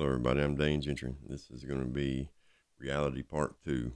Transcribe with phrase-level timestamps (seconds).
[0.00, 0.40] Hello, everybody.
[0.40, 1.12] I'm Dane Gentry.
[1.28, 2.30] This is going to be
[2.78, 3.92] reality part two.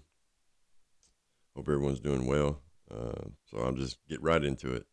[1.57, 2.61] Hope everyone's doing well.
[2.91, 4.85] Uh, so I'll just get right into it.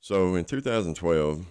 [0.00, 1.44] So in 2012,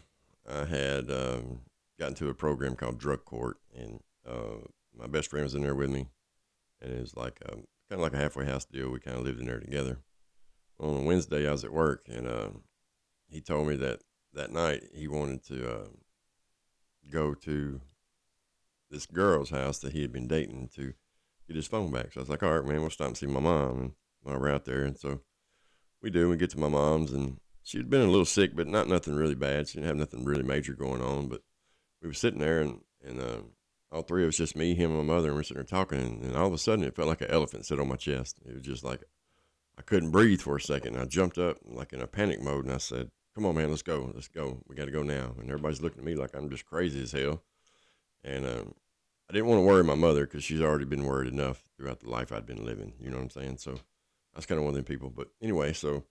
[0.52, 1.60] I had um,
[2.00, 4.66] gotten to a program called Drug Court, and uh,
[4.98, 6.08] my best friend was in there with me,
[6.82, 8.90] and it was like a, kind of like a halfway house deal.
[8.90, 10.00] We kind of lived in there together.
[10.80, 12.50] On a Wednesday, I was at work, and uh,
[13.28, 14.00] he told me that
[14.34, 15.88] that night he wanted to uh,
[17.12, 17.82] go to
[18.90, 20.94] this girl's house that he had been dating to
[21.48, 22.14] get his phone back.
[22.14, 23.80] So I was like, all right, man, we'll stop and see my mom.
[23.80, 25.22] And while we're out there, and so
[26.06, 26.30] we do.
[26.30, 29.36] We get to my mom's, and she'd been a little sick, but not nothing really
[29.36, 29.68] bad.
[29.68, 31.28] She didn't have nothing really major going on.
[31.28, 31.42] But
[32.02, 33.42] we were sitting there, and and uh,
[33.92, 36.00] all three of us, just me, him, and my mother, and we're sitting there talking.
[36.00, 38.40] And, and all of a sudden, it felt like an elephant sat on my chest.
[38.46, 39.04] It was just like
[39.78, 40.96] I couldn't breathe for a second.
[40.96, 43.82] I jumped up like in a panic mode, and I said, "Come on, man, let's
[43.82, 44.62] go, let's go.
[44.68, 47.14] We got to go now." And everybody's looking at me like I'm just crazy as
[47.14, 47.44] hell.
[48.26, 48.74] And um,
[49.30, 52.10] I didn't want to worry my mother because she's already been worried enough throughout the
[52.10, 52.94] life I'd been living.
[53.00, 53.58] You know what I'm saying?
[53.58, 55.12] So I was kind of one of them people.
[55.16, 56.04] But anyway, so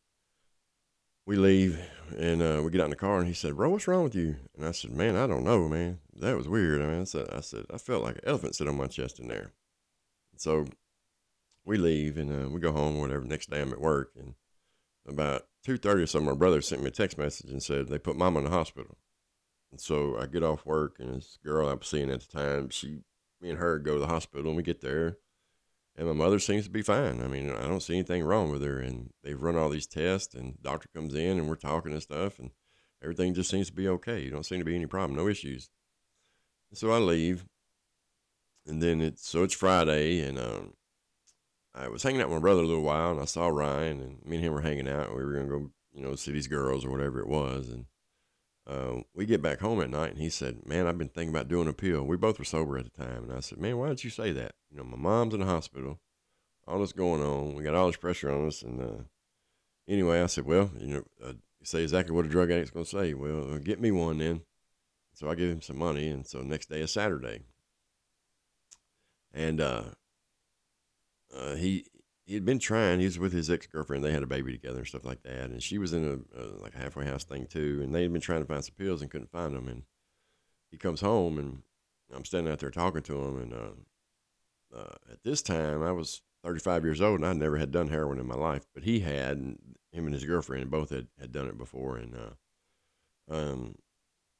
[1.26, 1.78] we leave
[2.16, 4.14] and uh, we get out in the car and he said, Bro, what's wrong with
[4.14, 4.36] you?
[4.56, 5.98] And I said, Man, I don't know, man.
[6.16, 6.80] That was weird.
[6.80, 9.18] I mean, I said, I, said, I felt like an elephant sitting on my chest
[9.18, 9.50] in there.
[10.36, 10.66] So
[11.64, 13.24] we leave and uh, we go home, whatever.
[13.24, 14.34] Next day I'm at work and
[15.06, 18.16] about 2.30 or so, my brother sent me a text message and said they put
[18.16, 18.96] mom in the hospital.
[19.76, 23.00] So I get off work and this girl I'm seeing at the time, she,
[23.40, 25.18] me and her go to the hospital and we get there
[25.96, 27.22] and my mother seems to be fine.
[27.22, 28.80] I mean, I don't see anything wrong with her.
[28.80, 32.38] And they've run all these tests, and doctor comes in, and we're talking and stuff,
[32.38, 32.50] and
[33.02, 34.20] everything just seems to be okay.
[34.20, 35.70] You don't seem to be any problem, no issues.
[36.70, 37.46] And so I leave,
[38.66, 40.74] and then it's so it's Friday, and um,
[41.74, 44.24] I was hanging out with my brother a little while, and I saw Ryan, and
[44.24, 45.08] me and him were hanging out.
[45.08, 47.86] And we were gonna go, you know, see these girls or whatever it was, and
[48.66, 51.48] uh, we get back home at night, and he said, "Man, I've been thinking about
[51.48, 53.88] doing a pill." We both were sober at the time, and I said, "Man, why
[53.88, 56.00] did you say that?" You know, my mom's in the hospital,
[56.66, 59.02] all this going on, we got all this pressure on us, and uh,
[59.86, 62.86] anyway, I said, "Well, you know, uh, you say exactly what a drug addict's going
[62.86, 63.12] to say.
[63.12, 64.42] Well, uh, get me one then."
[65.12, 67.42] So I gave him some money, and so next day is Saturday,
[69.32, 69.84] and uh,
[71.56, 71.86] he
[72.24, 73.00] he had been trying.
[73.00, 74.02] He was with his ex girlfriend.
[74.02, 75.50] They had a baby together and stuff like that.
[75.50, 77.80] And she was in a, a like a halfway house thing too.
[77.82, 79.68] And they had been trying to find some pills and couldn't find them.
[79.68, 79.82] And
[80.70, 81.62] he comes home and
[82.14, 83.42] I'm standing out there talking to him.
[83.42, 87.70] And uh, uh, at this time, I was 35 years old and I never had
[87.70, 88.66] done heroin in my life.
[88.72, 89.58] But he had, and
[89.92, 91.98] him and his girlfriend both had, had done it before.
[91.98, 93.74] And uh, um,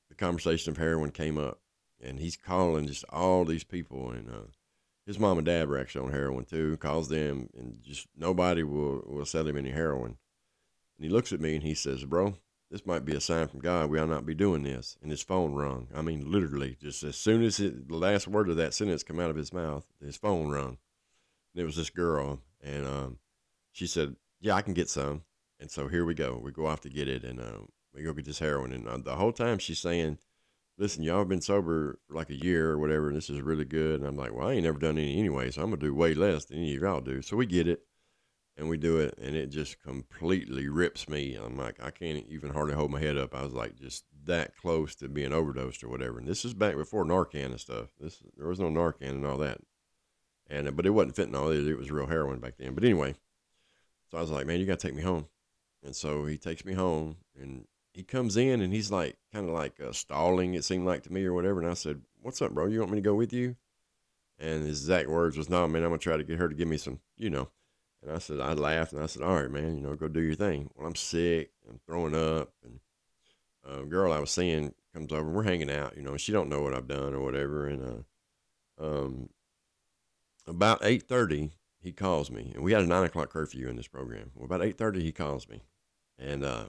[0.09, 1.61] the conversation of heroin came up.
[2.03, 4.47] And he's calling just all these people and uh,
[5.07, 6.77] his mom and dad were actually on heroin too.
[6.79, 10.17] Calls them, and just nobody will will sell him any heroin.
[10.97, 12.37] And he looks at me and he says, "Bro,
[12.71, 13.91] this might be a sign from God.
[13.91, 15.89] We ought not be doing this." And his phone rung.
[15.95, 19.21] I mean, literally, just as soon as it, the last word of that sentence come
[19.21, 20.79] out of his mouth, his phone rung.
[21.55, 23.19] And it was this girl, and um,
[23.73, 25.23] she said, "Yeah, I can get some."
[25.61, 26.41] And so here we go.
[26.43, 27.61] We go off to get it, and uh,
[27.95, 28.73] we go get this heroin.
[28.73, 30.19] And uh, the whole time she's saying
[30.79, 33.65] listen, y'all have been sober for like a year or whatever, and this is really
[33.65, 34.01] good.
[34.01, 36.15] And I'm like, well, I ain't never done any anyway, so I'm gonna do way
[36.15, 37.23] less than any of y'all do.
[37.23, 37.83] So we get it,
[38.57, 41.35] and we do it, and it just completely rips me.
[41.35, 43.35] I'm like, I can't even hardly hold my head up.
[43.35, 46.19] I was like, just that close to being overdosed or whatever.
[46.19, 47.89] And this is back before Narcan and stuff.
[48.01, 49.61] This there was no Narcan and all that,
[50.49, 51.55] and but it wasn't fentanyl.
[51.55, 52.75] It, it was real heroin back then.
[52.75, 53.15] But anyway,
[54.11, 55.27] so I was like, man, you gotta take me home.
[55.85, 59.55] And so he takes me home, and he comes in and he's like kind of
[59.55, 62.53] like uh, stalling it seemed like to me or whatever and i said what's up
[62.53, 62.67] bro?
[62.67, 63.57] You want me to go with you?
[64.39, 66.69] And his exact words was no man i'm gonna try to get her to give
[66.69, 67.49] me some you know.
[68.03, 70.21] And i said i laughed and i said all right man you know go do
[70.21, 70.71] your thing.
[70.75, 72.81] Well i'm sick i'm throwing up and
[73.67, 76.51] a uh, girl i was seeing comes over we're hanging out you know she don't
[76.51, 78.05] know what i've done or whatever and
[78.81, 79.29] uh um
[80.47, 84.31] about 8.30 he calls me and we had a 9 o'clock curfew in this program.
[84.35, 85.63] Well, about 8.30 he calls me
[86.19, 86.67] and uh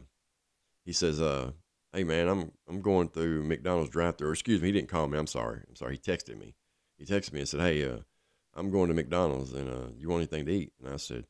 [0.86, 1.52] he says, uh,
[1.92, 4.32] hey man, I'm I'm going through McDonald's drive through.
[4.32, 5.18] Excuse me, he didn't call me.
[5.18, 5.62] I'm sorry.
[5.68, 5.94] I'm sorry.
[5.94, 6.56] He texted me.
[6.98, 7.98] He texted me and said, hey, uh,
[8.54, 10.74] I'm going to McDonald's and uh, you want anything to eat?
[10.82, 11.26] And I said,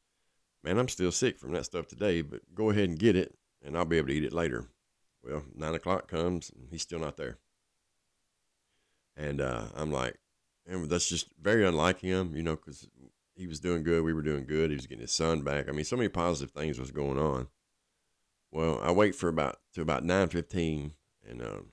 [0.63, 3.77] man, I'm still sick from that stuff today, but go ahead and get it and
[3.77, 4.67] I'll be able to eat it later.
[5.23, 7.39] Well, nine o'clock comes and he's still not there.
[9.17, 10.17] And uh, I'm like,
[10.67, 12.87] and that's just very unlike him, you know, because
[13.35, 14.03] he was doing good.
[14.03, 14.69] We were doing good.
[14.69, 15.67] He was getting his son back.
[15.67, 17.47] I mean, so many positive things was going on.
[18.51, 20.93] Well, I wait for about to about nine fifteen,
[21.27, 21.67] and um,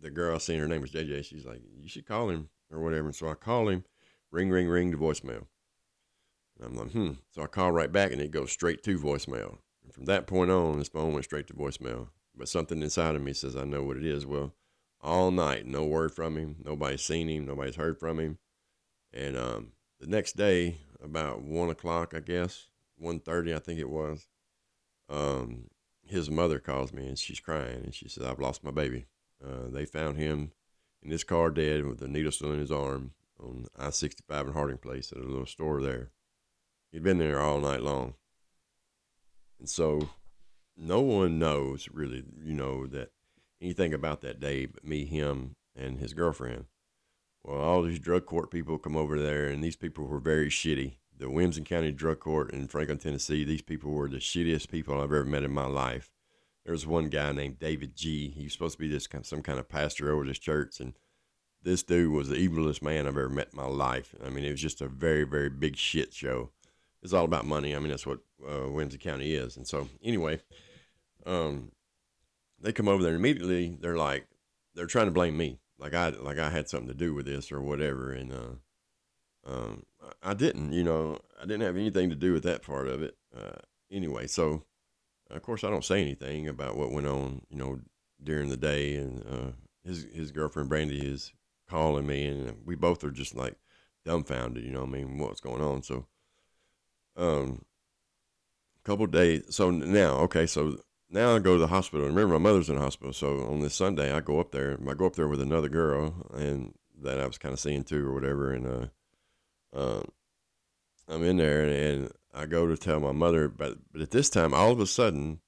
[0.00, 1.24] the girl I seen her name was JJ.
[1.24, 3.84] She's like, "You should call him or whatever." And so I call him,
[4.30, 5.46] ring, ring, ring to voicemail.
[6.58, 7.12] And I'm like, hmm.
[7.30, 9.58] So I call right back, and it goes straight to voicemail.
[9.82, 12.08] And from that point on, this phone went straight to voicemail.
[12.36, 14.26] But something inside of me says, I know what it is.
[14.26, 14.54] Well,
[15.00, 15.66] all night.
[15.66, 16.56] No word from him.
[16.64, 17.46] Nobody's seen him.
[17.46, 18.38] Nobody's heard from him.
[19.12, 22.66] And um, the next day, about one o'clock, I guess,
[22.96, 24.28] one thirty, I think it was.
[25.08, 25.68] Um,
[26.10, 29.06] his mother calls me and she's crying and she says, "I've lost my baby.
[29.44, 30.52] Uh, they found him
[31.02, 34.46] in his car dead with a needle still in his arm on I sixty five
[34.46, 36.10] in Harding Place at a little store there.
[36.92, 38.14] He'd been there all night long,
[39.58, 40.10] and so
[40.76, 43.12] no one knows really, you know, that
[43.60, 46.66] anything about that day but me, him, and his girlfriend.
[47.44, 50.96] Well, all these drug court people come over there, and these people were very shitty.
[51.20, 55.02] The Williamson County Drug Court in Franklin, Tennessee, these people were the shittiest people I've
[55.02, 56.10] ever met in my life.
[56.64, 58.30] There was one guy named David G.
[58.30, 60.94] He was supposed to be this kind some kind of pastor over this church, and
[61.62, 64.14] this dude was the evilest man I've ever met in my life.
[64.24, 66.52] I mean, it was just a very, very big shit show.
[67.02, 67.76] It's all about money.
[67.76, 69.58] I mean, that's what uh, Williamson County is.
[69.58, 70.40] And so, anyway,
[71.26, 71.72] um,
[72.58, 74.26] they come over there immediately they're like,
[74.74, 77.52] they're trying to blame me, like I like I had something to do with this
[77.52, 78.54] or whatever, and uh,
[79.46, 79.84] um,
[80.22, 83.16] I didn't, you know, I didn't have anything to do with that part of it.
[83.36, 83.58] Uh,
[83.90, 84.64] anyway, so
[85.30, 87.80] of course I don't say anything about what went on, you know,
[88.22, 89.50] during the day, and uh,
[89.84, 91.32] his his girlfriend Brandy is
[91.68, 93.56] calling me, and we both are just like
[94.04, 95.82] dumbfounded, you know, I mean, what's going on?
[95.82, 96.06] So,
[97.16, 97.64] um,
[98.78, 99.44] a couple days.
[99.50, 100.78] So now, okay, so
[101.08, 102.06] now I go to the hospital.
[102.06, 103.12] Remember, my mother's in the hospital.
[103.12, 104.78] So on this Sunday, I go up there.
[104.88, 108.06] I go up there with another girl, and that I was kind of seeing too,
[108.06, 108.52] or whatever.
[108.52, 108.86] And uh,
[109.74, 110.02] uh,
[111.08, 113.48] I'm in there, and, and I go to tell my mother.
[113.48, 115.40] But but at this time, all of a sudden,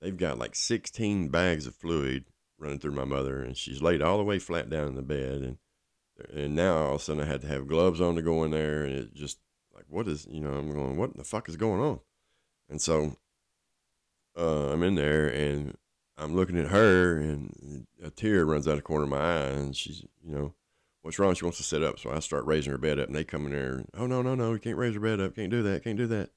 [0.00, 2.24] they've got like 16 bags of fluid
[2.58, 5.42] running through my mother, and she's laid all the way flat down in the bed,
[5.42, 5.58] and
[6.32, 8.50] and now all of a sudden I had to have gloves on to go in
[8.50, 9.38] there, and it just
[9.74, 12.00] like what is you know I'm going what the fuck is going on,
[12.70, 13.16] and so
[14.36, 15.76] uh, I'm in there and
[16.18, 19.48] I'm looking at her, and a tear runs out of the corner of my eye,
[19.48, 20.54] and she's, you know,
[21.06, 21.34] what's wrong?
[21.34, 23.46] She wants to sit up, so I start raising her bed up, and they come
[23.46, 23.84] in there.
[23.96, 25.36] Oh no, no, no, you can't raise her bed up.
[25.36, 25.84] Can't do that.
[25.84, 26.30] Can't do that.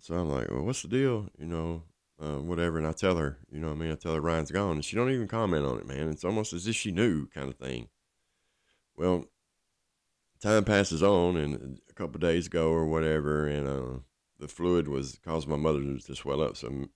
[0.00, 1.28] So I'm like, well, what's the deal?
[1.38, 1.82] You know,
[2.20, 2.78] uh, whatever.
[2.78, 4.96] And I tell her, you know, I mean, I tell her Ryan's gone, and she
[4.96, 6.08] don't even comment on it, man.
[6.08, 7.88] It's almost as if she knew, kind of thing.
[8.96, 9.26] Well,
[10.42, 13.98] time passes on, and a couple days go or whatever, and uh,
[14.38, 16.56] the fluid was caused my mother to swell up.
[16.56, 16.88] So me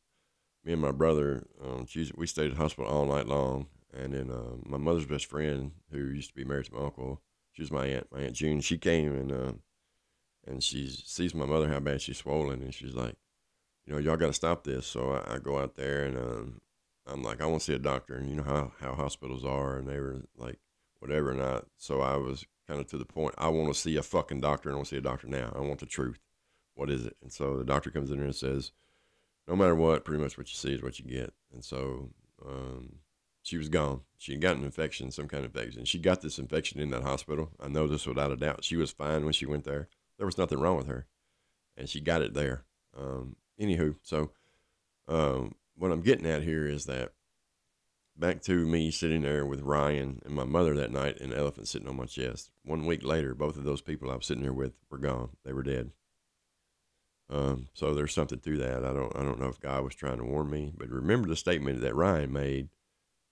[0.73, 1.87] and my brother, um,
[2.17, 3.67] we stayed at the hospital all night long.
[3.97, 7.23] And then uh, my mother's best friend, who used to be married to my uncle,
[7.53, 8.61] she was my aunt, my aunt June.
[8.61, 9.53] She came and uh,
[10.47, 13.15] and she sees my mother how bad she's swollen, and she's like,
[13.87, 14.87] you know, y'all got to stop this.
[14.87, 16.61] So I, I, go out there and um,
[17.07, 19.77] I'm like, I want to see a doctor, and you know how how hospitals are,
[19.77, 20.59] and they were like,
[20.99, 21.41] whatever.
[21.41, 23.35] I, so I was kind of to the point.
[23.39, 25.53] I want to see a fucking doctor, I want to see a doctor now.
[25.55, 26.19] I want the truth.
[26.75, 27.17] What is it?
[27.23, 28.73] And so the doctor comes in there and says
[29.47, 31.33] no matter what, pretty much what you see is what you get.
[31.53, 32.11] And so
[32.45, 32.97] um,
[33.45, 34.01] she was gone.
[34.17, 35.85] She had gotten an infection, some kind of infection.
[35.85, 37.51] She got this infection in that hospital.
[37.61, 38.65] I know this without a doubt.
[38.65, 39.89] She was fine when she went there.
[40.17, 41.07] There was nothing wrong with her,
[41.77, 42.65] and she got it there.
[42.99, 44.31] Um, anywho, so
[45.09, 47.13] um, what I'm getting at here is that
[48.17, 51.89] back to me sitting there with Ryan and my mother that night, and elephant sitting
[51.89, 52.51] on my chest.
[52.65, 55.31] One week later, both of those people I was sitting there with were gone.
[55.45, 55.91] They were dead.
[57.29, 58.85] Um, so there's something to that.
[58.85, 61.37] I don't I don't know if God was trying to warn me, but remember the
[61.37, 62.69] statement that Ryan made.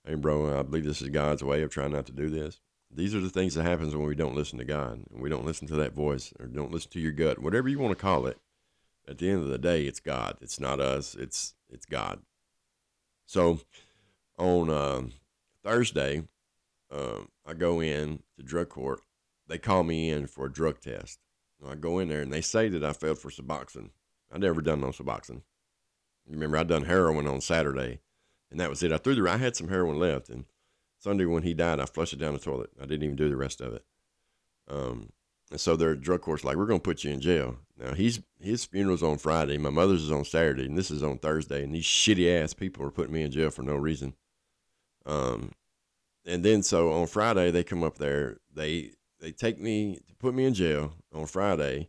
[0.04, 2.60] Hey, bro, I believe this is God's way of trying not to do this.
[2.90, 5.46] These are the things that happens when we don't listen to God and we don't
[5.46, 8.26] listen to that voice or don't listen to your gut, whatever you want to call
[8.26, 8.38] it.
[9.08, 10.38] At the end of the day, it's God.
[10.40, 11.14] It's not us.
[11.14, 12.20] It's it's God.
[13.26, 13.60] So
[14.38, 15.02] on uh,
[15.64, 16.24] Thursday,
[16.90, 19.00] uh, I go in to drug court.
[19.48, 21.18] They call me in for a drug test.
[21.66, 23.90] I go in there and they say that I failed for Suboxone.
[24.32, 25.42] I'd never done no Suboxone.
[26.28, 28.00] Remember, I'd done heroin on Saturday,
[28.52, 28.92] and that was it.
[28.92, 29.28] I threw the.
[29.28, 30.44] I had some heroin left, and
[30.98, 32.70] Sunday when he died, I flushed it down the toilet.
[32.80, 33.84] I didn't even do the rest of it.
[34.68, 35.10] Um,
[35.50, 37.56] and so their drug court's like, we're gonna put you in jail.
[37.76, 39.58] Now he's his funeral's on Friday.
[39.58, 41.64] My mother's is on Saturday, and this is on Thursday.
[41.64, 44.14] And these shitty ass people are putting me in jail for no reason.
[45.04, 45.52] Um,
[46.24, 48.38] and then so on Friday they come up there.
[48.54, 51.88] They they take me to put me in jail on Friday.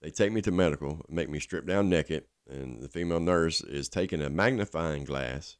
[0.00, 3.88] They take me to medical, make me strip down naked, and the female nurse is
[3.88, 5.56] taking a magnifying glass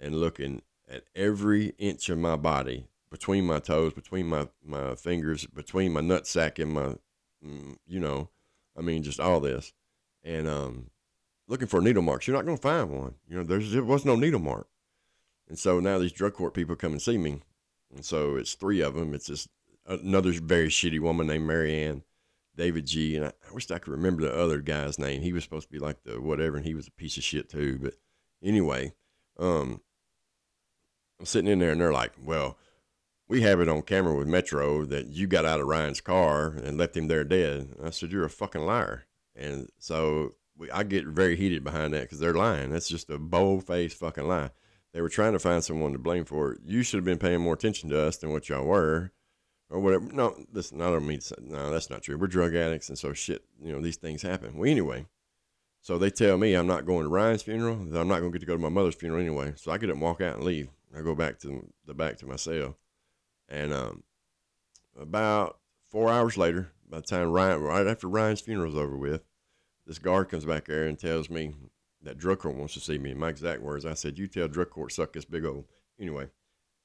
[0.00, 5.46] and looking at every inch of my body between my toes, between my, my fingers,
[5.46, 6.94] between my nutsack and my,
[7.44, 8.28] mm, you know,
[8.76, 9.72] I mean, just all this.
[10.22, 10.90] And um,
[11.46, 12.26] looking for needle marks.
[12.26, 13.14] You're not going to find one.
[13.28, 14.68] You know, there's, there was no needle mark.
[15.48, 17.40] And so now these drug court people come and see me.
[17.94, 19.14] And so it's three of them.
[19.14, 19.48] It's this
[19.86, 22.02] another very shitty woman named Marianne,
[22.54, 23.16] David G.
[23.16, 25.22] And I, I wish I could remember the other guy's name.
[25.22, 27.48] He was supposed to be like the whatever, and he was a piece of shit
[27.48, 27.78] too.
[27.80, 27.94] But
[28.42, 28.92] anyway,
[29.38, 29.80] um,
[31.18, 32.58] I'm sitting in there, and they're like, "Well,
[33.28, 36.78] we have it on camera with Metro that you got out of Ryan's car and
[36.78, 37.74] left him there dead.
[37.82, 39.04] I said, you're a fucking liar.
[39.36, 42.70] And so we, I get very heated behind that because they're lying.
[42.70, 44.50] That's just a bold faced fucking lie.
[44.94, 46.60] They were trying to find someone to blame for it.
[46.64, 49.12] You should have been paying more attention to us than what y'all were,
[49.68, 50.06] or whatever.
[50.06, 52.16] No, listen, I don't mean no, that's not true.
[52.16, 54.56] We're drug addicts, and so shit, you know, these things happen.
[54.56, 55.04] Well, anyway,
[55.82, 57.76] so they tell me I'm not going to Ryan's funeral.
[57.76, 59.52] That I'm not going to get to go to my mother's funeral anyway.
[59.56, 60.70] So I get up and walk out and leave.
[60.96, 62.76] I go back to the back to my cell,
[63.48, 64.02] and um,
[64.98, 69.22] about four hours later, by the time Ryan, right after Ryan's funeral funeral's over with,
[69.86, 71.54] this guard comes back there and tells me
[72.02, 73.14] that drug wants to see me.
[73.14, 75.66] My exact words, I said, "You tell drug suck this big old."
[75.98, 76.28] Anyway,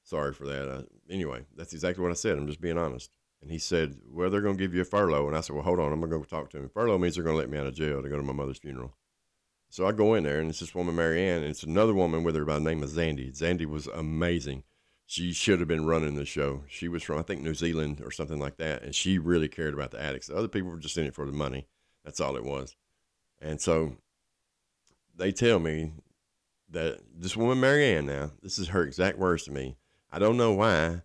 [0.02, 0.88] sorry for that.
[1.08, 2.36] Anyway, that's exactly what I said.
[2.36, 3.10] I'm just being honest.
[3.40, 5.64] And he said, "Well, they're going to give you a furlough." And I said, "Well,
[5.64, 5.92] hold on.
[5.92, 6.68] I'm going to go talk to him.
[6.68, 8.58] Furlough means they're going to let me out of jail to go to my mother's
[8.58, 8.96] funeral."
[9.74, 12.36] So I go in there, and it's this woman, Marianne, and it's another woman with
[12.36, 13.36] her by the name of Zandy.
[13.36, 14.62] Zandy was amazing.
[15.04, 16.62] She should have been running the show.
[16.68, 19.74] She was from, I think, New Zealand or something like that, and she really cared
[19.74, 20.28] about the addicts.
[20.28, 21.66] The other people were just in it for the money.
[22.04, 22.76] That's all it was.
[23.40, 23.96] And so
[25.16, 25.94] they tell me
[26.70, 29.74] that this woman, Marianne, now, this is her exact words to me.
[30.12, 31.02] I don't know why,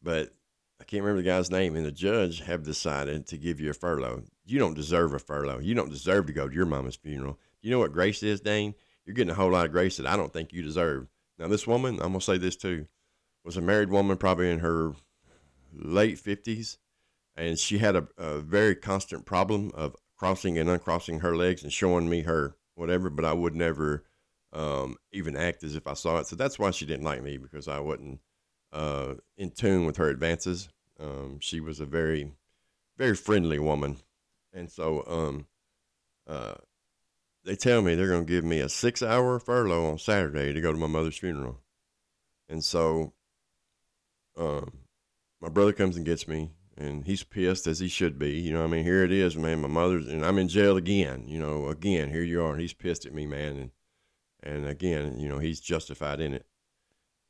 [0.00, 0.32] but
[0.80, 3.74] I can't remember the guy's name, and the judge have decided to give you a
[3.74, 4.22] furlough.
[4.46, 5.58] You don't deserve a furlough.
[5.58, 7.40] You don't deserve to go to your mama's funeral.
[7.64, 8.74] You know what grace is, Dane?
[9.06, 11.08] You're getting a whole lot of grace that I don't think you deserve.
[11.38, 12.86] Now, this woman, I'm going to say this too,
[13.42, 14.92] was a married woman, probably in her
[15.72, 16.76] late 50s,
[17.36, 21.72] and she had a, a very constant problem of crossing and uncrossing her legs and
[21.72, 24.04] showing me her whatever, but I would never
[24.52, 26.26] um, even act as if I saw it.
[26.26, 28.20] So that's why she didn't like me because I wasn't
[28.74, 30.68] uh, in tune with her advances.
[31.00, 32.30] Um, she was a very,
[32.98, 33.96] very friendly woman,
[34.52, 35.46] and so um,
[36.26, 36.54] uh,
[37.44, 40.72] they tell me they're going to give me a six-hour furlough on Saturday to go
[40.72, 41.60] to my mother's funeral,
[42.48, 43.12] and so
[44.36, 44.72] um,
[45.40, 48.32] my brother comes and gets me and he's pissed as he should be.
[48.32, 49.60] You know, I mean, here it is, man.
[49.60, 51.24] My mother's and I'm in jail again.
[51.28, 53.56] You know, again, here you are, and he's pissed at me, man.
[53.56, 53.70] And
[54.42, 56.46] and again, you know, he's justified in it.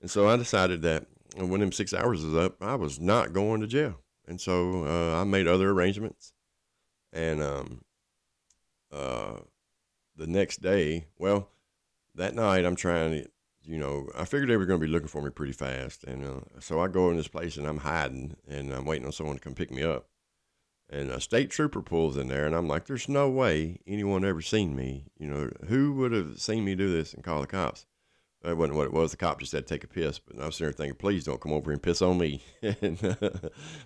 [0.00, 1.06] And so I decided that
[1.36, 4.00] when them six hours is up, I was not going to jail.
[4.26, 6.32] And so uh, I made other arrangements.
[7.12, 7.84] And um,
[8.90, 9.36] uh,
[10.16, 11.50] the next day, well,
[12.14, 13.28] that night I'm trying to
[13.64, 16.04] you know, I figured they were going to be looking for me pretty fast.
[16.04, 19.12] And uh, so I go in this place and I'm hiding and I'm waiting on
[19.12, 20.06] someone to come pick me up.
[20.90, 24.42] And a state trooper pulls in there and I'm like, there's no way anyone ever
[24.42, 25.06] seen me.
[25.18, 27.86] You know, who would have seen me do this and call the cops?
[28.42, 29.10] That wasn't what it was.
[29.10, 30.18] The cop just to take a piss.
[30.18, 32.42] But I was sitting there thinking, please don't come over and piss on me.
[32.62, 33.16] and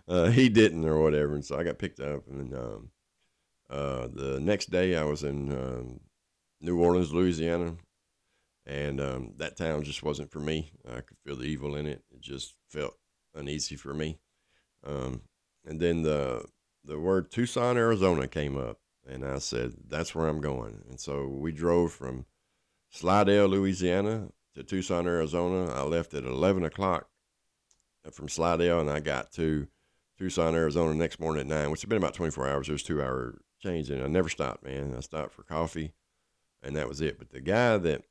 [0.09, 1.37] uh, he didn't or whatever.
[1.37, 2.27] And so I got picked up.
[2.29, 2.91] And um,
[3.71, 6.01] uh, the next day I was in um,
[6.61, 7.77] New Orleans, Louisiana
[8.69, 10.71] and um, that town just wasn't for me.
[10.87, 12.05] I could feel the evil in it.
[12.13, 12.95] It just felt
[13.35, 14.19] uneasy for me.
[14.87, 15.23] Um,
[15.65, 16.45] and then the
[16.85, 20.83] the word Tucson, Arizona came up, and I said that's where I'm going.
[20.89, 22.27] And so we drove from
[22.91, 25.73] Slidell, Louisiana, to Tucson, Arizona.
[25.73, 27.09] I left at 11 o'clock
[28.13, 29.67] from Slidell, and I got to
[30.19, 32.69] Tucson, Arizona next morning at nine, which had been about 24 hours.
[32.69, 34.95] It was two hour change, and I never stopped, man.
[34.97, 35.95] I stopped for coffee,
[36.63, 37.19] and that was it.
[37.19, 38.03] But the guy that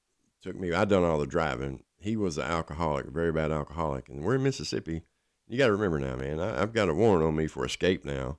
[0.42, 0.74] took me.
[0.74, 1.84] I done all the driving.
[1.98, 5.04] He was an alcoholic, a very bad alcoholic, and we're in Mississippi.
[5.48, 6.39] You got to remember now, man.
[6.39, 8.38] I, have got a warrant on me for escape now,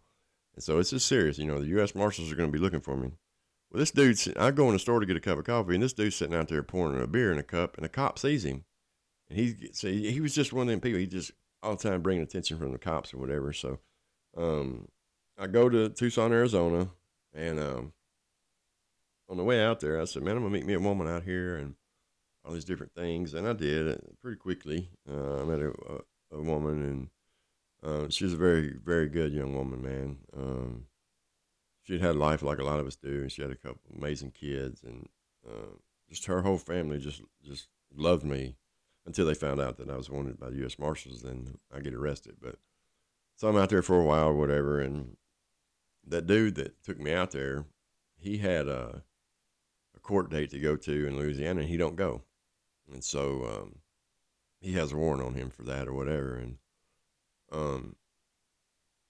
[0.55, 1.39] and so it's just serious.
[1.39, 1.95] You know, the U.S.
[1.95, 3.13] Marshals are going to be looking for me.
[3.71, 5.83] Well, this dude, I go in the store to get a cup of coffee, and
[5.83, 8.45] this dude's sitting out there pouring a beer in a cup, and a cop sees
[8.45, 8.65] him,
[9.29, 11.01] and he see he was just one of them people.
[11.01, 13.53] He just all the time bringing attention from the cops or whatever.
[13.53, 13.81] So,
[14.37, 14.89] um,
[15.37, 16.91] I go to Tucson, Arizona,
[17.35, 17.93] and um,
[19.29, 21.25] on the way out there, I said, "Man, I'm gonna meet me a woman out
[21.25, 21.75] here," and
[22.45, 24.91] all these different things, and I did pretty quickly.
[25.09, 25.73] Uh, I met a,
[26.33, 27.09] a, woman, and
[27.83, 30.19] uh, she was a very, very good young woman, man.
[30.35, 30.87] Um,
[31.83, 34.31] she'd had life like a lot of us do, and she had a couple amazing
[34.31, 35.09] kids, and
[35.47, 35.77] uh,
[36.09, 38.57] just her whole family just just loved me
[39.05, 40.79] until they found out that I was wanted by the U.S.
[40.79, 41.23] Marshals.
[41.23, 42.57] Then I get arrested, but
[43.37, 45.17] so I'm out there for a while, or whatever, and
[46.07, 47.67] that dude that took me out there,
[48.17, 49.03] he had a, a
[50.09, 52.23] court date to go to in Louisiana, and he don't go
[52.93, 53.77] and so um,
[54.61, 56.37] he has a warrant on him for that or whatever.
[56.37, 56.57] And
[57.53, 57.97] um,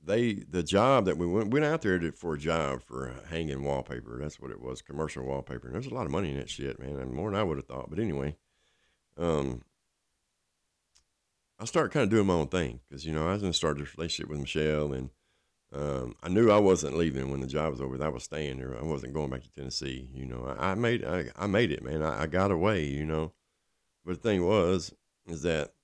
[0.02, 4.18] they the job that we went went out there for a job for hanging wallpaper.
[4.20, 5.66] That's what it was, commercial wallpaper.
[5.66, 7.58] And there's a lot of money in that shit, man, and more than I would
[7.58, 7.90] have thought.
[7.90, 8.36] But anyway,
[9.16, 9.62] um,
[11.58, 13.78] I started kind of doing my own thing because you know I was to start
[13.78, 15.10] this relationship with Michelle, and
[15.74, 18.02] um, I knew I wasn't leaving when the job was over.
[18.02, 18.78] I was staying there.
[18.78, 20.08] I wasn't going back to Tennessee.
[20.14, 22.02] You know, I, I made I, I made it, man.
[22.02, 22.84] I, I got away.
[22.84, 23.32] You know,
[24.04, 24.94] but the thing was,
[25.26, 25.74] is that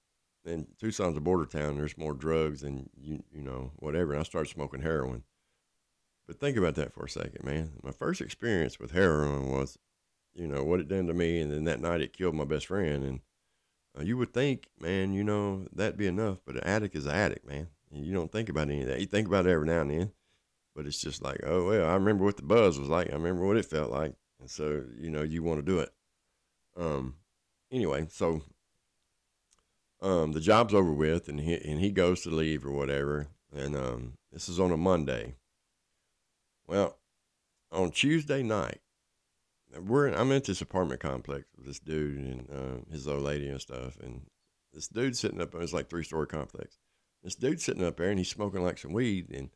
[0.46, 1.76] in Tucson's a border town.
[1.76, 4.12] There's more drugs and you you know whatever.
[4.12, 5.22] And I started smoking heroin.
[6.26, 7.72] But think about that for a second, man.
[7.82, 9.78] My first experience with heroin was,
[10.34, 12.66] you know, what it done to me, and then that night it killed my best
[12.66, 13.04] friend.
[13.04, 13.20] And
[13.98, 16.38] uh, you would think, man, you know, that'd be enough.
[16.46, 17.68] But an addict is an addict, man.
[17.96, 19.00] You don't think about any of that.
[19.00, 20.12] You think about it every now and then,
[20.74, 23.10] but it's just like, oh well, I remember what the buzz was like.
[23.10, 25.90] I remember what it felt like, and so you know, you want to do it.
[26.76, 27.16] Um.
[27.70, 28.42] Anyway, so
[30.00, 33.28] um, the job's over with, and he and he goes to leave or whatever.
[33.54, 35.34] And um, this is on a Monday.
[36.66, 36.98] Well,
[37.72, 38.80] on Tuesday night,
[39.78, 43.48] we're in, I'm at this apartment complex with this dude and uh, his old lady
[43.48, 44.22] and stuff, and
[44.72, 45.54] this dude sitting up.
[45.54, 46.78] It's like three story complex.
[47.24, 49.48] This dude sitting up there, and he's smoking like some weed, and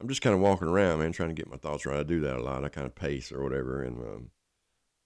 [0.00, 1.98] I'm just kind of walking around, man, trying to get my thoughts right.
[1.98, 2.64] I do that a lot.
[2.64, 4.30] I kind of pace or whatever, and um,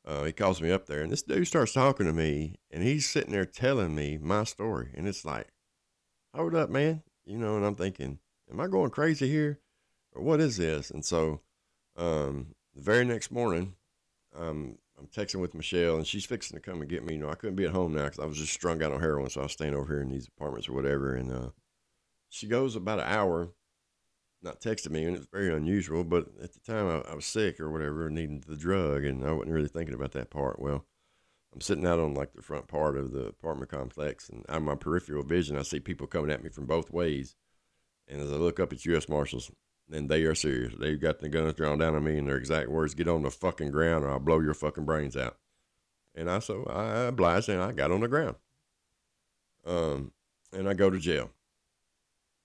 [0.05, 3.09] uh, he calls me up there, and this dude starts talking to me, and he's
[3.09, 5.47] sitting there telling me my story, and it's like,
[6.35, 8.19] hold up, man, you know, and I'm thinking,
[8.51, 9.61] am I going crazy here,
[10.13, 10.91] or what is this?
[10.91, 11.41] And so,
[11.97, 13.75] um, the very next morning,
[14.37, 17.15] um, I'm texting with Michelle, and she's fixing to come and get me.
[17.15, 19.01] You know, I couldn't be at home now because I was just strung out on
[19.01, 21.15] heroin, so I was staying over here in these apartments or whatever.
[21.15, 21.51] And uh,
[22.33, 23.51] she goes about an hour
[24.43, 26.03] not texting me, and it's very unusual.
[26.03, 29.33] But at the time, I, I was sick or whatever, needing the drug, and I
[29.33, 30.59] wasn't really thinking about that part.
[30.59, 30.87] Well,
[31.53, 34.63] I'm sitting out on like the front part of the apartment complex, and out of
[34.63, 37.37] my peripheral vision, I see people coming at me from both ways.
[38.09, 39.09] And as I look up at U.S.
[39.09, 39.51] Marshals,
[39.91, 40.73] and they are serious.
[40.79, 43.31] They've got the guns drawn down on me, and their exact words: "Get on the
[43.31, 45.37] fucking ground, or I'll blow your fucking brains out."
[46.15, 48.37] And I so I obliged, and I got on the ground.
[49.65, 50.13] Um,
[50.53, 51.31] and I go to jail.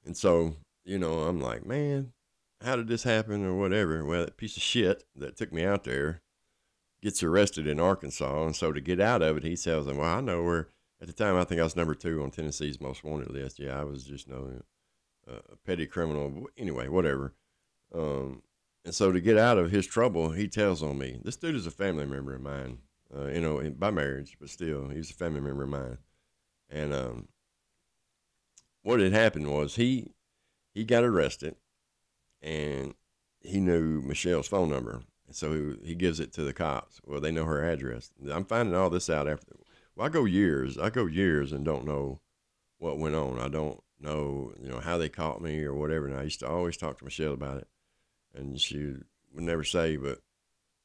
[0.07, 0.55] And so
[0.87, 2.13] you know, I'm like, man,
[2.63, 4.05] how did this happen or whatever?
[4.05, 6.21] Well, that piece of shit that took me out there
[7.03, 8.45] gets arrested in Arkansas.
[8.45, 11.07] And so to get out of it, he tells them, well, I know where, at
[11.07, 13.59] the time, I think I was number two on Tennessee's most wanted list.
[13.59, 14.61] Yeah, I was just, you know,
[15.27, 16.47] a petty criminal.
[16.57, 17.35] Anyway, whatever.
[17.93, 18.41] Um,
[18.85, 21.19] and so to get out of his trouble, he tells on me.
[21.23, 22.79] This dude is a family member of mine,
[23.15, 25.97] uh, you know, by marriage, but still, he's a family member of mine.
[26.69, 27.27] And um,
[28.87, 30.13] what had happened was he
[30.73, 31.57] he got arrested
[32.41, 32.93] and
[33.41, 35.01] he knew Michelle's phone number.
[35.29, 37.01] So he, he gives it to the cops.
[37.05, 38.11] Well, they know her address.
[38.31, 39.57] I'm finding all this out after.
[39.93, 40.77] Well, I go years.
[40.77, 42.21] I go years and don't know
[42.77, 43.39] what went on.
[43.39, 46.07] I don't know, you know, how they caught me or whatever.
[46.07, 47.67] And I used to always talk to Michelle about it,
[48.33, 48.93] and she
[49.33, 49.97] would never say.
[49.97, 50.19] But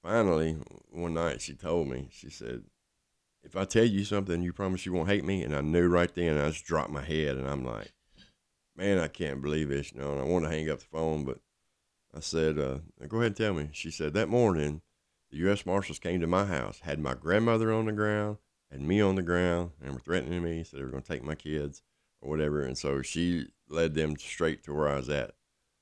[0.02, 0.56] finally,
[0.90, 2.08] one night she told me.
[2.10, 2.64] She said,
[3.42, 6.14] "If I tell you something, you promise you won't hate me." And I knew right
[6.14, 6.38] then.
[6.38, 7.92] I just dropped my head, and I'm like,
[8.76, 9.92] man, I can't believe this.
[9.92, 11.38] You know, and I wanted to hang up the phone, but
[12.14, 12.78] I said, uh,
[13.08, 13.70] go ahead and tell me.
[13.72, 14.82] She said, that morning,
[15.30, 15.64] the U.S.
[15.64, 18.38] Marshals came to my house, had my grandmother on the ground,
[18.70, 21.24] had me on the ground, and were threatening me, said they were going to take
[21.24, 21.82] my kids
[22.20, 22.62] or whatever.
[22.62, 25.32] And so she led them straight to where I was at.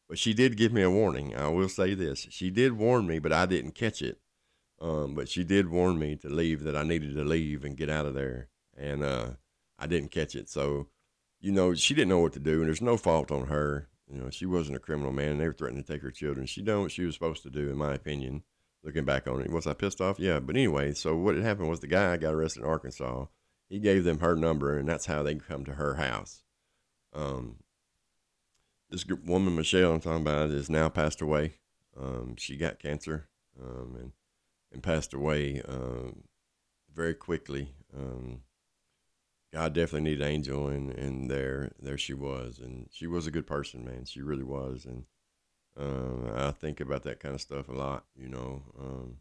[0.08, 1.36] But she did give me a warning.
[1.36, 2.26] I will say this.
[2.30, 4.20] She did warn me, but I didn't catch it.
[4.80, 7.90] Um, but she did warn me to leave, that I needed to leave and get
[7.90, 8.48] out of there.
[8.76, 9.30] And uh,
[9.78, 10.48] I didn't catch it.
[10.48, 10.88] So
[11.40, 13.88] you know, she didn't know what to do, and there's no fault on her.
[14.12, 15.32] You know, she wasn't a criminal man.
[15.32, 16.46] And they were threatening to take her children.
[16.46, 18.42] She done what she was supposed to do, in my opinion.
[18.82, 20.18] Looking back on it, was I pissed off?
[20.18, 23.26] Yeah, but anyway, so what had happened was the guy got arrested in Arkansas.
[23.68, 26.42] He gave them her number, and that's how they come to her house.
[27.14, 27.56] Um,
[28.88, 31.58] this woman Michelle I'm talking about is now passed away.
[31.98, 33.28] Um, she got cancer,
[33.62, 34.12] um, and
[34.72, 36.24] and passed away um,
[36.94, 37.74] very quickly.
[37.96, 38.42] Um,
[39.52, 43.46] God definitely needed Angel, and and there there she was, and she was a good
[43.46, 44.04] person, man.
[44.04, 45.04] She really was, and
[45.78, 48.04] uh, I think about that kind of stuff a lot.
[48.16, 49.16] You know, um,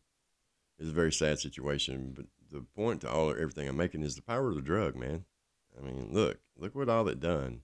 [0.77, 4.21] it's a very sad situation, but the point to all everything I'm making is the
[4.21, 5.25] power of the drug, man.
[5.77, 7.62] I mean, look, look what all it done.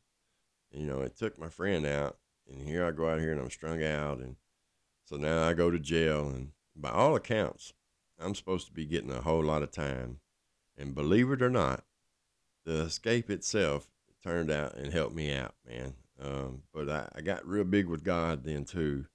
[0.72, 2.18] You know, it took my friend out,
[2.50, 4.38] and here I go out here and I'm strung out, and
[5.06, 7.74] so now I go to jail, and by all accounts,
[8.20, 10.20] I'm supposed to be getting a whole lot of time,
[10.78, 11.84] and believe it or not
[12.66, 13.88] the escape itself
[14.24, 15.94] turned out and helped me out, man.
[16.22, 19.06] Um, but I, I, got real big with God then too.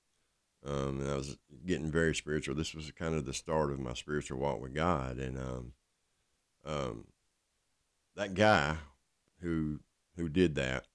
[0.64, 2.54] Um, and I was getting very spiritual.
[2.54, 5.16] This was kind of the start of my spiritual walk with God.
[5.16, 5.72] And um,
[6.64, 7.06] um,
[8.16, 8.76] that guy
[9.40, 9.80] who
[10.16, 10.86] who did that,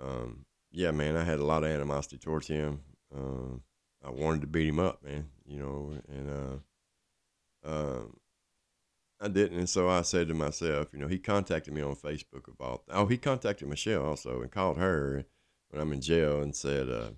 [0.00, 2.80] um, yeah, man, I had a lot of animosity towards him.
[3.14, 3.58] Uh,
[4.06, 5.26] I wanted to beat him up, man.
[5.44, 6.62] You know, and
[7.64, 8.16] uh, um,
[9.20, 12.48] I didn't, and so I said to myself, you know, he contacted me on Facebook
[12.48, 12.82] about.
[12.90, 15.24] Oh, he contacted Michelle also and called her
[15.70, 17.10] when I'm in jail and said, uh,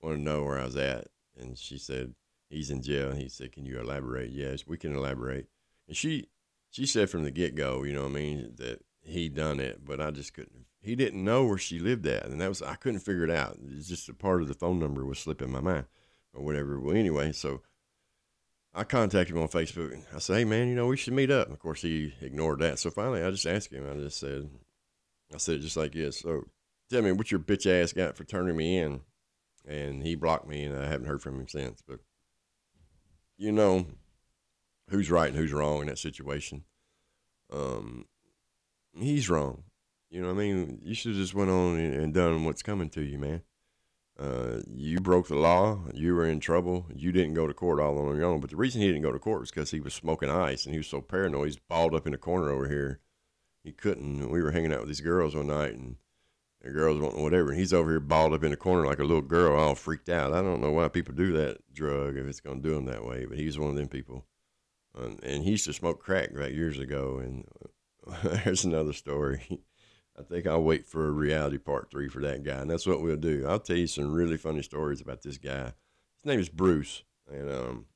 [0.00, 2.14] "Want to know where I was at?" And she said,
[2.50, 5.46] "He's in jail." And he said, "Can you elaborate?" Yes, we can elaborate.
[5.86, 6.28] And she
[6.70, 9.84] she said from the get go, you know, what I mean, that he done it,
[9.84, 10.66] but I just couldn't.
[10.80, 13.58] He didn't know where she lived at, and that was I couldn't figure it out.
[13.76, 15.86] It's just a part of the phone number was slipping my mind,
[16.34, 16.80] or whatever.
[16.80, 17.62] Well, anyway, so
[18.74, 21.30] I contacted him on Facebook, and I said, "Hey, man, you know we should meet
[21.30, 22.78] up." And of course, he ignored that.
[22.78, 23.88] So finally, I just asked him.
[23.90, 24.50] I just said,
[25.34, 26.20] "I said just like this.
[26.20, 26.44] So
[26.90, 29.00] tell me what your bitch ass got for turning me in."
[29.66, 31.82] And he blocked me, and I haven't heard from him since.
[31.86, 32.00] But
[33.36, 33.86] you know,
[34.90, 36.64] who's right and who's wrong in that situation?
[37.52, 38.06] Um,
[38.92, 39.64] he's wrong.
[40.10, 40.80] You know what I mean?
[40.82, 43.42] You should have just went on and done what's coming to you, man.
[44.18, 45.78] Uh, you broke the law.
[45.94, 46.86] You were in trouble.
[46.92, 48.40] You didn't go to court all on your own.
[48.40, 50.74] But the reason he didn't go to court was because he was smoking ice and
[50.74, 51.46] he was so paranoid.
[51.46, 53.00] He's balled up in a corner over here.
[53.62, 54.30] He couldn't.
[54.30, 55.96] We were hanging out with these girls one night and
[56.62, 57.50] the girls wanting whatever.
[57.50, 60.08] And he's over here balled up in a corner like a little girl, all freaked
[60.08, 60.32] out.
[60.32, 63.04] I don't know why people do that drug if it's going to do them that
[63.04, 63.24] way.
[63.24, 64.26] But he's one of them people.
[64.98, 67.20] Um, and he used to smoke crack right years ago.
[67.22, 67.44] And
[68.44, 69.60] there's another story.
[70.18, 73.02] I think I'll wait for a reality part three for that guy, and that's what
[73.02, 73.46] we'll do.
[73.46, 75.72] I'll tell you some really funny stories about this guy.
[76.16, 77.86] His name is Bruce, and um,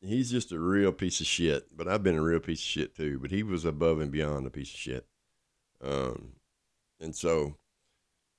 [0.00, 1.76] he's just a real piece of shit.
[1.76, 3.18] But I've been a real piece of shit too.
[3.18, 5.06] But he was above and beyond a piece of shit.
[5.82, 6.34] Um,
[7.00, 7.56] and so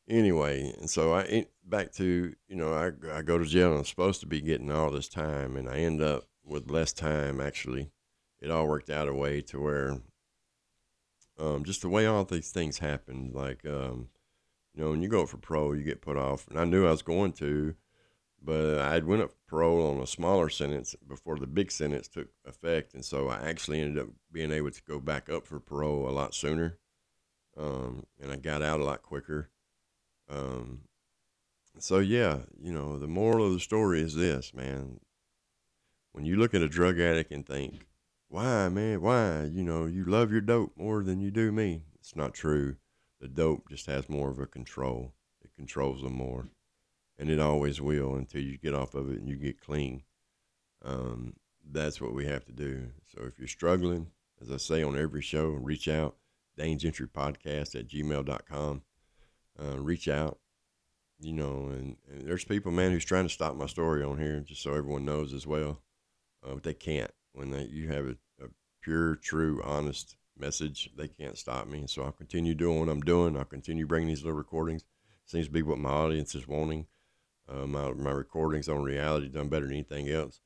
[0.07, 3.85] anyway, and so I back to you know I I go to jail and I'm
[3.85, 7.89] supposed to be getting all this time, and I end up with less time actually.
[8.39, 9.97] It all worked out a way to where
[11.39, 13.31] um, just the way all these things happen.
[13.33, 14.09] Like, um,
[14.73, 16.47] you know, when you go for pro, you get put off.
[16.47, 17.75] And I knew I was going to,
[18.41, 22.93] but I went up parole on a smaller sentence before the big sentence took effect,
[22.93, 26.11] and so I actually ended up being able to go back up for parole a
[26.11, 26.77] lot sooner,
[27.57, 29.49] um, and I got out a lot quicker.
[30.29, 30.81] Um,
[31.79, 34.99] so yeah, you know, the moral of the story is this, man.
[36.11, 37.87] When you look at a drug addict and think,
[38.29, 39.01] why, man?
[39.01, 39.45] Why?
[39.45, 41.83] You know, you love your dope more than you do me.
[41.95, 42.75] It's not true.
[43.21, 45.13] The dope just has more of a control.
[45.41, 46.49] It controls them more,
[47.17, 50.03] and it always will until you get off of it and you get clean.
[50.83, 51.33] Um,
[51.69, 52.89] that's what we have to do.
[53.05, 54.07] So if you're struggling,
[54.41, 56.15] as I say on every show, reach out.
[56.57, 58.81] Dane Gentry Podcast at gmail.com.
[59.59, 60.39] Uh, reach out,
[61.19, 64.39] you know, and, and, there's people, man, who's trying to stop my story on here,
[64.41, 65.81] just so everyone knows as well.
[66.43, 68.47] Uh, but they can't when they, you have a, a
[68.81, 71.85] pure, true, honest message, they can't stop me.
[71.87, 73.37] So I'll continue doing what I'm doing.
[73.37, 74.83] I'll continue bringing these little recordings.
[75.25, 76.87] Seems to be what my audience is wanting.
[77.49, 80.41] Uh, my, my recordings on reality done better than anything else.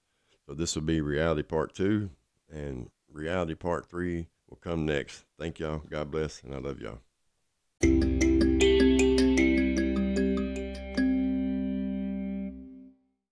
[0.46, 2.10] So this will be reality part two,
[2.52, 5.24] and reality part three will come next.
[5.40, 5.82] Thank y'all.
[5.90, 7.00] God bless, and I love y'all.